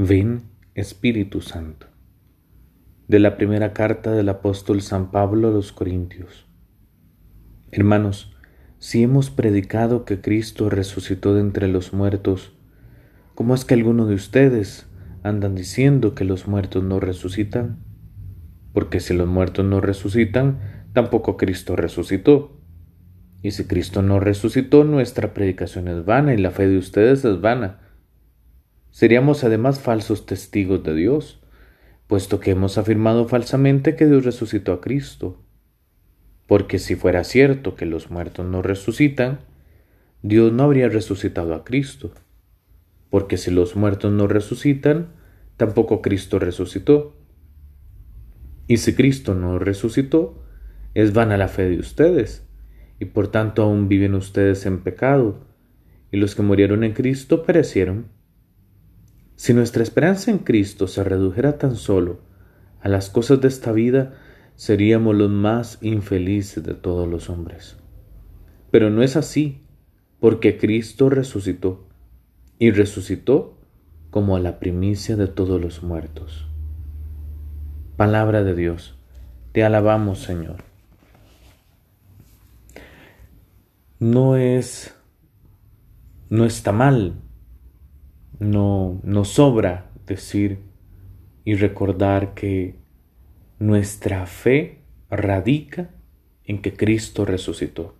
[0.00, 0.42] Ven
[0.76, 1.88] Espíritu Santo.
[3.08, 6.46] De la primera carta del apóstol San Pablo a los Corintios.
[7.72, 8.32] Hermanos,
[8.78, 12.52] si hemos predicado que Cristo resucitó de entre los muertos,
[13.34, 14.86] ¿cómo es que algunos de ustedes
[15.24, 17.82] andan diciendo que los muertos no resucitan?
[18.72, 20.60] Porque si los muertos no resucitan,
[20.92, 22.56] tampoco Cristo resucitó.
[23.42, 27.40] Y si Cristo no resucitó, nuestra predicación es vana y la fe de ustedes es
[27.40, 27.87] vana.
[28.98, 31.40] Seríamos además falsos testigos de Dios,
[32.08, 35.40] puesto que hemos afirmado falsamente que Dios resucitó a Cristo.
[36.48, 39.38] Porque si fuera cierto que los muertos no resucitan,
[40.22, 42.10] Dios no habría resucitado a Cristo.
[43.08, 45.12] Porque si los muertos no resucitan,
[45.56, 47.14] tampoco Cristo resucitó.
[48.66, 50.42] Y si Cristo no resucitó,
[50.94, 52.48] es vana la fe de ustedes,
[52.98, 55.46] y por tanto aún viven ustedes en pecado,
[56.10, 58.17] y los que murieron en Cristo perecieron.
[59.38, 62.18] Si nuestra esperanza en Cristo se redujera tan solo
[62.80, 64.14] a las cosas de esta vida,
[64.56, 67.76] seríamos los más infelices de todos los hombres.
[68.72, 69.62] Pero no es así,
[70.18, 71.86] porque Cristo resucitó,
[72.58, 73.56] y resucitó
[74.10, 76.48] como a la primicia de todos los muertos.
[77.96, 78.98] Palabra de Dios,
[79.52, 80.64] te alabamos Señor.
[84.00, 84.96] No es,
[86.28, 87.22] no está mal
[88.38, 90.60] no nos sobra decir
[91.44, 92.76] y recordar que
[93.58, 95.90] nuestra fe radica
[96.44, 97.94] en que Cristo resucitó.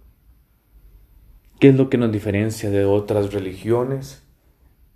[1.58, 4.24] ¿Qué es lo que nos diferencia de otras religiones?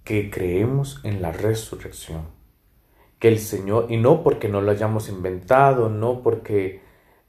[0.05, 2.27] Que creemos en la resurrección.
[3.19, 6.81] Que el Señor, y no porque no lo hayamos inventado, no porque,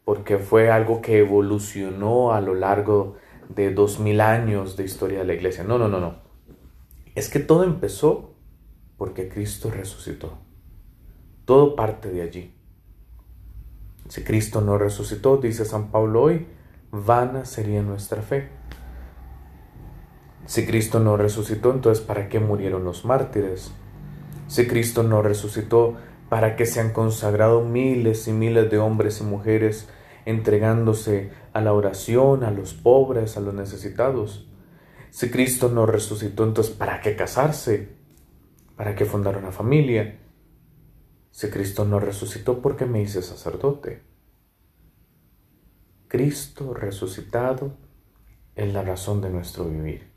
[0.06, 3.16] porque fue algo que evolucionó a lo largo
[3.50, 5.64] de dos mil años de historia de la iglesia.
[5.64, 6.33] No, no, no, no
[7.16, 8.34] es que todo empezó
[8.98, 10.38] porque Cristo resucitó.
[11.46, 12.54] Todo parte de allí.
[14.10, 16.48] Si Cristo no resucitó, dice San Pablo hoy,
[16.92, 18.50] vana sería nuestra fe.
[20.46, 23.72] Si Cristo no resucitó, entonces ¿para qué murieron los mártires?
[24.48, 25.96] Si Cristo no resucitó,
[26.30, 29.88] ¿para qué se han consagrado miles y miles de hombres y mujeres
[30.26, 34.48] entregándose a la oración, a los pobres, a los necesitados?
[35.14, 37.90] Si Cristo no resucitó, entonces ¿para qué casarse?
[38.76, 40.20] ¿Para qué fundar una familia?
[41.30, 44.02] Si Cristo no resucitó, ¿por qué me hice sacerdote?
[46.08, 47.78] Cristo resucitado
[48.56, 50.12] es la razón de nuestro vivir,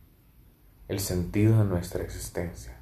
[0.89, 2.81] el sentido de nuestra existencia,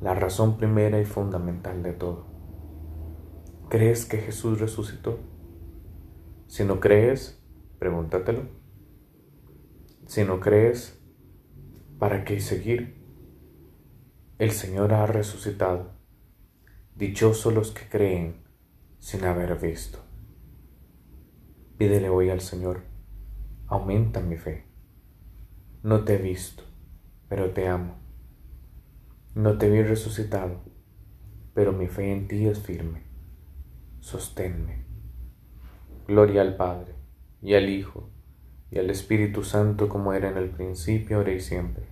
[0.00, 2.24] la razón primera y fundamental de todo.
[3.68, 5.18] ¿Crees que Jesús resucitó?
[6.46, 7.38] Si no crees,
[7.78, 8.44] pregúntatelo.
[10.06, 11.01] Si no crees,
[12.02, 12.96] ¿Para qué seguir?
[14.40, 15.92] El Señor ha resucitado.
[16.96, 18.42] Dichosos los que creen
[18.98, 20.00] sin haber visto.
[21.78, 22.82] Pídele hoy al Señor,
[23.68, 24.64] aumenta mi fe.
[25.84, 26.64] No te he visto,
[27.28, 27.94] pero te amo.
[29.36, 30.60] No te vi resucitado,
[31.54, 33.04] pero mi fe en ti es firme.
[34.00, 34.86] Sosténme.
[36.08, 36.96] Gloria al Padre,
[37.40, 38.10] y al Hijo,
[38.72, 41.91] y al Espíritu Santo como era en el principio, ahora y siempre